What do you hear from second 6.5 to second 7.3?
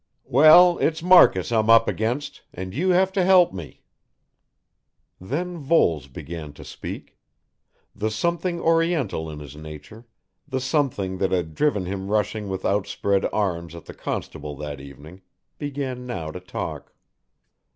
to speak.